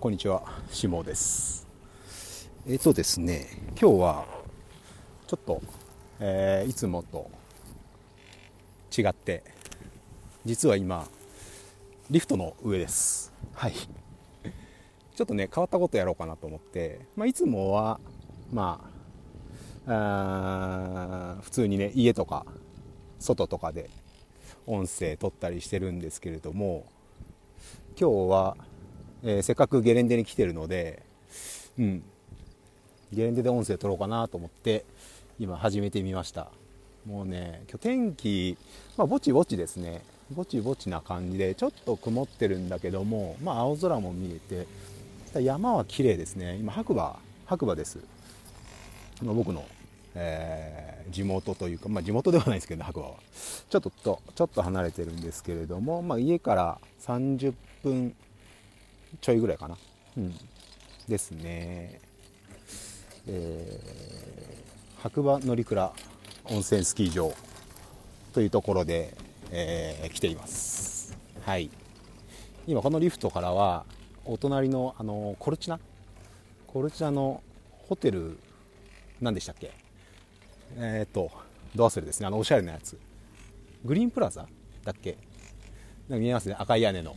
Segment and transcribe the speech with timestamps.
[0.00, 1.68] こんにちは、しもです。
[2.66, 4.24] えっ、とですね、今日は
[5.26, 5.60] ちょっと、
[6.20, 7.30] えーいつもと
[8.98, 9.44] 違って、
[10.46, 11.06] 実は今
[12.08, 13.30] リフトの上です。
[13.52, 13.74] はい。
[13.74, 18.00] ちょっとね変わったことやろうかなと思って、まあいつもは
[18.50, 18.80] ま
[19.86, 22.46] ああー普通にね家とか
[23.18, 23.90] 外とかで
[24.66, 26.86] 音声撮ったりしてるんですけれども、
[28.00, 28.56] 今日は
[29.22, 31.02] えーせっかくゲレンデに来てるので、
[31.78, 32.02] うん、
[33.12, 34.84] ゲレンデで音声撮ろうかなと思って
[35.38, 36.48] 今始めてみました。
[37.06, 38.56] もうね今日天気、
[38.96, 40.02] まあ、ぼちぼちですね。
[40.30, 44.38] ぼちぼちな感じでちょっと曇ってるんだけども、まあ、青空も見え
[45.34, 46.56] て山は綺麗ですね。
[46.56, 47.98] 今白馬白馬です。
[49.22, 49.64] 僕の、
[50.14, 53.14] えー地元というか、まあ、地元ではないですけどね白馬は。
[53.68, 58.14] ちょっととちょっと離れてるんですけれども、まあ、家から30分
[59.20, 59.76] ちょいぐらいかな、
[60.16, 60.34] うん、
[61.08, 62.00] ですね、
[63.26, 65.92] えー白馬乗鞍
[66.50, 67.32] 温泉スキー場
[68.34, 69.16] というところで、
[69.50, 71.16] えー来ています。
[71.42, 71.70] はい。
[72.66, 73.86] 今このリフトからは
[74.26, 75.80] お隣のあのコルチナ？
[76.66, 77.42] コルチナの
[77.88, 78.38] ホテル
[79.22, 79.72] 何でしたっけ？
[80.76, 81.30] えっ、と
[81.74, 82.26] ど忘れですね。
[82.26, 82.98] あのおしゃれなやつ。
[83.82, 84.46] グリーンプラザ？
[84.84, 85.16] だっけ？
[86.10, 86.56] なんか見えますね。
[86.58, 87.16] 赤い屋根の。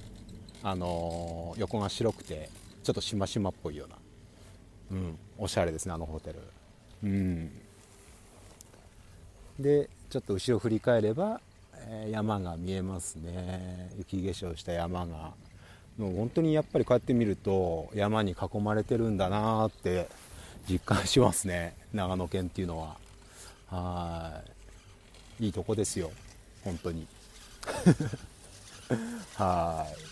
[0.64, 2.50] あのー横が白くて
[2.84, 3.96] ちょっとしましまっぽいような、
[4.92, 6.40] うん、おしゃれですねあのホテル。
[7.04, 7.52] うん。
[9.60, 11.42] でちょっと後ろ振り返れば、
[11.76, 13.92] えー山が見えますね。
[13.98, 15.34] 雪化粧した山が。
[15.98, 20.08] もう本当にやっぱりこうやって見ると山に囲まれてるんだなーって
[20.68, 21.76] 実感しますね。
[21.94, 22.96] 長野県っていうのは。
[23.68, 24.42] は
[25.40, 25.46] い。
[25.46, 26.12] いいとこですよ。
[26.64, 27.06] 本当に。
[29.36, 30.03] はい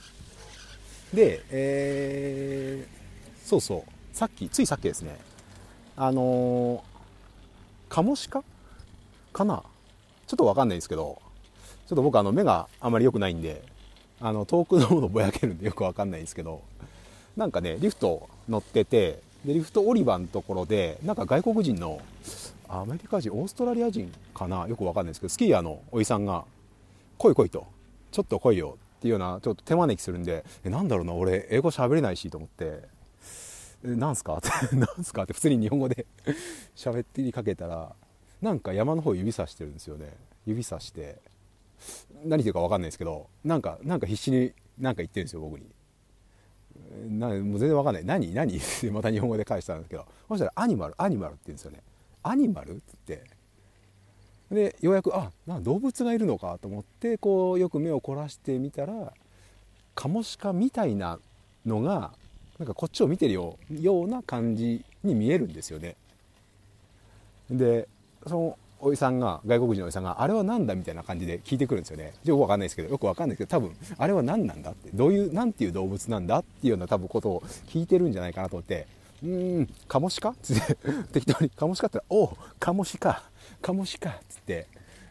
[1.13, 3.01] で、えー
[3.47, 3.83] そうそう
[4.15, 5.17] さっきついさっきですね
[5.97, 6.81] あのー
[7.89, 8.43] カモシカ？
[9.33, 9.63] かな？
[10.27, 11.21] ちょっとわかんないんですけど
[11.87, 13.61] ちょっと僕あの目があまり良くないんで
[14.21, 16.61] あの遠くのものぼやけるんで よくわかんないんですけど
[17.35, 21.99] なんかねリフト乗っててでリフト降り場のところでなんか外国人の
[22.69, 24.65] アメリカ人オーストラリア人かな？
[24.69, 26.45] よくわかんないですけどスキーヤーのおじさんが
[27.17, 27.67] 「来い来い」と
[28.13, 32.83] 「ちょっと来いよ」っていうようなちょっと手招きするんで「えなんだろうな俺英語喋れないし」と思って
[33.83, 35.23] 「えなんすか?」って「なんすか?
[35.23, 36.05] 」って普通に日本語で
[36.77, 37.95] 喋ってにかけたら
[38.43, 41.19] なんか山の方指さしてるんですよね指さして
[42.25, 45.65] 何言ってるか分かんないですけどなんかなんか必死に何か言ってるんですよ僕に
[47.09, 48.31] なもう全然分かんない何？
[48.35, 48.55] 何？
[48.55, 51.81] っ てまた日本語で返したんですけどそしたら「アニマルアニマル」って言うんですよね
[52.21, 53.40] 「アニマル?」って言って
[54.51, 59.13] でようやくあな動物がいるのかと思ってこうよく目を凝らしてみたら
[59.95, 61.19] カモシカみたいな
[61.65, 62.11] のが
[62.59, 65.95] なんかこっちを見てるような感じに見えるんですよね
[67.49, 67.87] で
[68.27, 78.87] そのおじさんが外国人のおじさんが「あれは何だ?」みたいな感じで聞いてくるんですよねよくわかんないですけどよくわかんないですけど多分あれは何なんだってどういうなんていう動物なんだっていうような多分ことを聞いてるんじゃないかなと思って
[79.23, 80.77] 「うんカモシカ?」つって
[81.13, 81.87] 適当に「カモシカ?
[81.87, 83.23] 」って言ったら「おうカモシカ
[83.61, 84.67] カモシカ」つって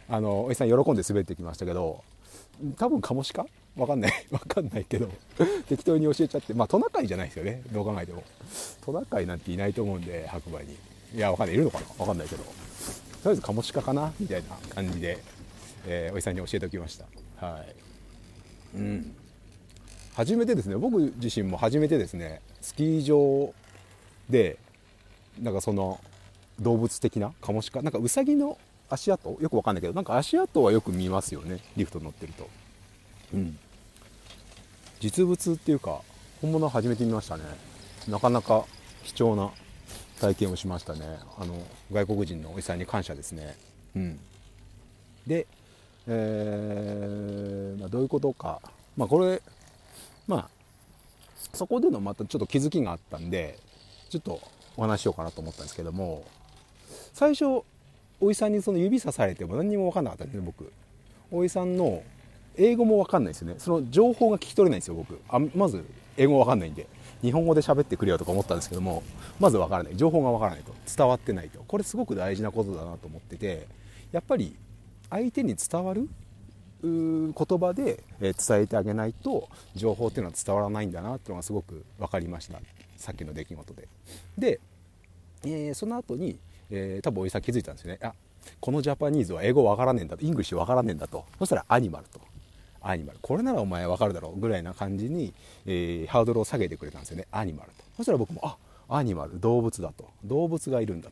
[0.08, 2.02] あのおじさん喜んで滑ってきましたけど
[2.76, 3.46] 多分カモシカ？
[3.76, 5.08] わかんない わかんないけど
[5.68, 8.24] 適当に教えちゃってまあトナカイじゃないですよねどう考えても。
[8.84, 10.76] トナカイなんていないと思うんで白馬に。
[11.14, 11.86] いやわかんないいるのかな？
[11.98, 12.42] わかんないけど。
[12.42, 14.12] とりあえずカモシカかな？
[14.18, 15.18] みたいな感じで、
[15.86, 17.06] えーおじさんに教えておきました。
[17.46, 18.76] はい。
[18.76, 19.14] うん。
[20.14, 20.76] 初めてですね。
[20.76, 22.40] 僕自身も初めてですね。
[22.60, 23.54] スキー場
[24.30, 24.58] で
[25.40, 26.00] なんかその
[26.60, 28.58] 動物的なカモシカなんかウサギの
[28.88, 29.38] 足跡？
[29.40, 32.48] よくわかんないけどなんか足跡はよく見ますよねリフト乗ってると。
[33.34, 33.58] うん。
[35.00, 36.00] 実物っていうか
[36.42, 37.44] 本物は初めて見ましたね。
[38.08, 38.64] なかなか
[39.04, 39.50] 貴重な
[40.20, 41.18] 体験をしましたね。
[41.38, 41.54] あの
[41.92, 43.56] 外国人のおじさんに感謝ですね。
[43.96, 44.20] うん。
[45.26, 45.46] で、
[46.06, 48.60] えーまあ、どういうことか。
[48.96, 49.40] まあこれ
[50.26, 50.48] まあ
[51.54, 53.58] そこでのまたちょっと気づきがあったんで
[54.10, 54.40] ちょっと
[54.76, 56.24] お話しようかなと思ったんですけども
[57.14, 57.62] 最初
[58.20, 60.70] おじさんにその指さされても何にも分かんなかったんですね僕。
[61.30, 62.02] おじさんの
[62.56, 63.54] 英語も分かんないですよね。
[63.58, 65.18] その情報が聞き取れないんですよ僕。
[65.28, 65.84] あまず
[66.16, 66.86] 英語分かんないんで
[67.22, 69.02] 日本語で喋ってくれよとか思ったんですけども
[69.38, 69.96] まず分からない。
[69.96, 70.74] 情報が分からないと。
[70.94, 71.62] 伝わってないと。
[71.66, 73.66] これすごく大事なことだなと思ってて
[74.12, 74.56] やっぱり
[75.08, 76.08] 相手に伝わる
[76.82, 82.58] 言葉で伝えてあげないと情報っていうのは伝わらないんだなっていうのがすごく分かりました。
[83.00, 83.88] さっきの出来事で。
[84.38, 84.60] で、
[85.44, 86.38] えーその後に、
[86.70, 87.98] えー多分おじさん気づいたんですよね。
[88.02, 88.12] あ
[88.60, 90.24] このジャパニーズは英語分からねえんだと。
[90.24, 91.24] イングリッシュ分からねえんだと。
[91.38, 92.20] そしたらアニマルと。
[92.82, 93.18] アニマル。
[93.20, 94.40] これならお前わかるだろう。
[94.40, 95.34] ぐらいな感じに、
[95.66, 97.26] えー、ハードルを下げてくれたんですよね。
[97.32, 97.84] アニマルと。
[97.96, 98.56] そしたら僕もあ
[98.88, 99.40] アニマル。
[99.40, 100.08] 動物だと。
[100.24, 101.10] 動物がいるんだ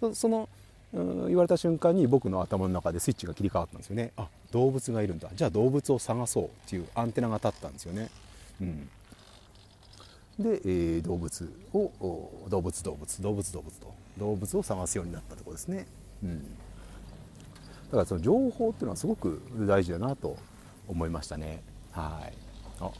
[0.00, 0.14] と。
[0.14, 0.48] その
[0.92, 4.12] 言われた瞬間に僕の頭の中でスイッチが切り替わったんですよね。
[4.16, 5.28] あ動物がいるんだ。
[5.34, 8.08] じゃあ動物を探そうっていうアンテナが立ったんですよね、
[8.62, 8.88] うん、
[10.38, 11.90] で、えー、動物を
[12.48, 15.86] 動物動物動物動物と動物を探すようになったところですね、
[16.22, 16.46] うん、だ
[17.92, 20.36] からその情報っていうのはすごく大事だなと
[20.86, 21.62] 思いましたね。
[21.92, 22.32] はい。
[22.80, 22.90] あ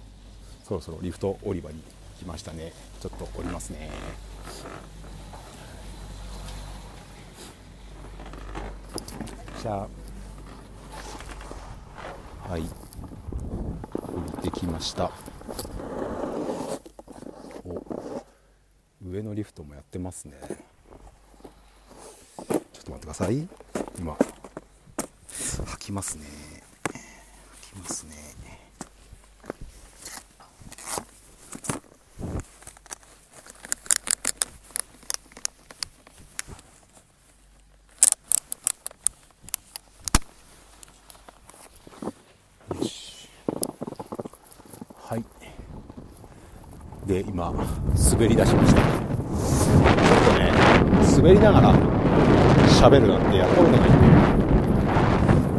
[0.64, 1.80] そろそろリフト降り場に
[2.18, 2.72] 来ましたね。
[3.00, 3.90] ちょっと降りますね。
[9.62, 9.86] じゃ
[12.46, 12.62] あはい。
[12.62, 12.66] 降
[14.42, 15.10] りてきました。
[19.18, 20.34] 上のリフトもやってますね。
[20.40, 20.58] ちょっ
[22.84, 23.48] と待ってください。
[23.98, 24.16] 今
[25.66, 26.24] 吐きますね。
[27.62, 28.27] 吐きますね。
[47.08, 47.50] で今
[48.12, 48.82] 滑り出しました。
[48.82, 48.92] ちょっ
[50.28, 50.52] とね
[51.16, 51.74] 滑りながら
[52.68, 53.80] 喋るなんてやったことない。
[53.80, 53.84] ん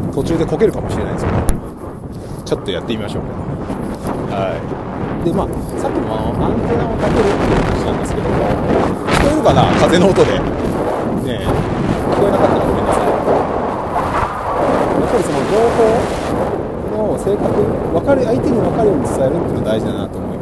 [0.08, 1.38] で途中でこけるかもしれないですけど
[2.46, 3.34] ちょっとやってみましょうか。
[4.30, 4.62] はい。
[5.26, 5.48] でまあ
[5.82, 8.46] さっきもアンテナを立てるっていう話なんですけども
[9.10, 9.74] 聞こえるかな？
[9.82, 10.38] 風の音で。
[10.38, 11.50] ね聞
[12.14, 13.10] こえなかったらごめんなさい。
[13.10, 13.18] や
[15.02, 15.98] っぱりその情報
[17.10, 20.39] の正確分かる相手に分かるように伝えるっていうのは大事だなと思いましたし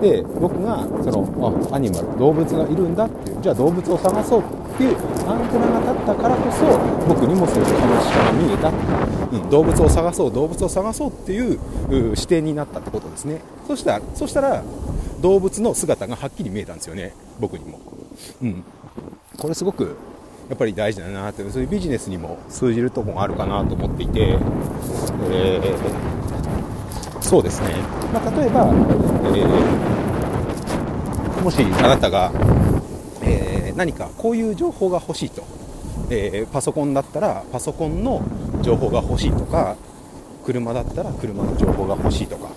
[0.00, 4.44] で僕がそのあアニマル動物がいるんだっていうじゃあ動物を探そうっ
[4.76, 4.96] ていう
[5.28, 6.64] アンテナが立ったからこそ
[7.08, 9.46] 僕にもそういう話が見えた、う。
[9.46, 13.40] ん、動物を探そう動物を探そうっていう視点になったってことですね。
[13.66, 14.62] そしたらそしたら
[15.20, 17.14] 動物の姿がはっきり見えたんですよね。
[17.40, 17.80] 僕にも、
[18.42, 18.64] うん、
[19.38, 19.96] これすごく
[20.48, 24.38] やっぱり大事だなってそういうビジネスにも通じるとこがあるかなと思っていて、
[25.30, 26.16] えー
[27.26, 27.74] そうですね、
[28.14, 28.70] まあ、例えば、
[29.34, 32.30] えー、もしあなたが、
[33.22, 35.42] えー、何かこういう情報が欲しいと、
[36.08, 38.22] えー、パソコンだったらパソコンの
[38.62, 39.74] 情報が欲しいとか
[40.44, 42.48] 車だったら車の情報が欲しいとか。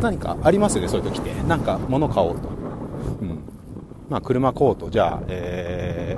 [0.00, 1.34] 何かありますよねそういう時って。
[1.42, 2.48] なんか物買おうと、
[3.20, 3.40] うん。
[4.08, 4.88] まあ、車買おうと。
[4.88, 6.16] じゃあ、え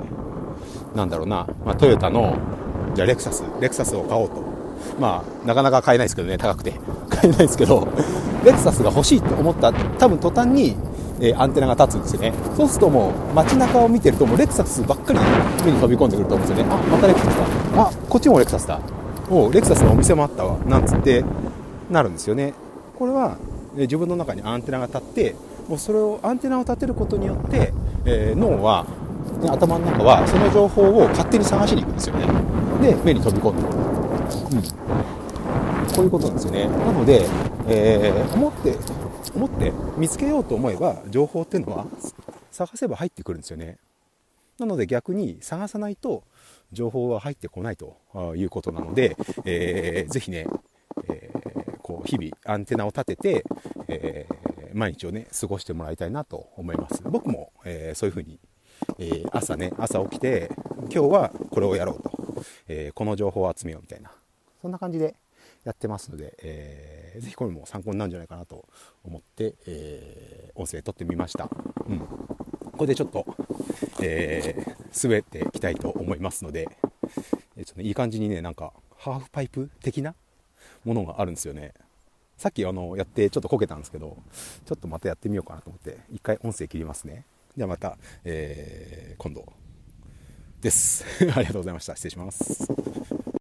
[0.93, 2.37] ー、なんだろうな、まあ、トヨタの
[2.95, 3.43] じゃあレクサス。
[3.59, 4.35] レクサスを買おうと。
[4.99, 6.73] まあなかなか買えないですけどね高くて。
[7.19, 7.87] 買えないですけど、
[8.45, 10.75] レクサスが欲しいと思った多分途端に、
[11.19, 12.33] えー、アンテナが立つんですよね。
[12.55, 15.19] そうするともう街中を見てるともうレクサスばっかり
[15.65, 16.73] 目に飛び込んでくると思うんですよね。
[16.73, 17.43] あ、またレクサスだ。
[17.83, 18.79] あ、こっちもレクサスだ。
[19.29, 20.57] おレクサスのお店もあったわ。
[20.65, 21.23] なんつって
[21.89, 22.53] なるんですよね。
[22.97, 23.37] これは、
[23.75, 25.35] えー、自分の中にアンテナが立って、
[25.67, 27.73] もうそれをアンテナを立てることによって、
[28.05, 28.87] えー、脳は
[29.47, 32.25] 頭の中はその情報を勝手に探しに行くんですよね。
[32.81, 34.57] で、目に飛び込んでくる。
[34.57, 35.18] うん。
[35.99, 36.65] こういうことなんですよね。
[36.69, 37.25] なので、
[37.67, 38.73] えー、思って、
[39.35, 41.87] 思って見つけようと思えば、情報っていうのは
[42.51, 43.79] 探せば入ってくるんですよね。
[44.59, 46.23] なので逆に探さないと
[46.71, 47.97] 情報は入ってこないと
[48.37, 50.47] いうことなので、えー、ぜひね、
[51.09, 53.45] えー、こう日々アンテナを立てて、
[53.89, 57.03] えー、毎日をね、過ごしてもらいたいなと思います。
[57.03, 58.39] 僕も、えー、そういうふうに、
[58.99, 60.49] えー、朝ね、朝起きて、
[60.83, 62.11] 今日はこれをやろうと、
[62.69, 64.13] えー、この情報を集めようみたいな、
[64.61, 65.17] そんな感じで、
[65.69, 68.65] やってますので、えー、ぜひこれも参考になるんじゃないかなと
[69.03, 71.47] 思って、えー、音声撮ってみました。
[71.87, 71.99] うん。
[71.99, 73.23] これでちょっと、
[74.01, 76.67] えー、滑っていきたいと思いますので、
[77.55, 80.15] えー、ちょっと、ね、いい感じにね、なんか、ハーフパイプ的な
[80.85, 81.73] ものがあるんですよね。
[82.35, 84.17] さっきあの、やってちょっとこけたんですけど、
[84.65, 87.25] ちょっとまたやってみようかなと思って、一回音声切りますね。
[87.55, 89.45] ではまた、えー、今度
[90.61, 91.05] です。
[91.35, 91.95] ありがとうございました。
[91.95, 92.98] 失礼します。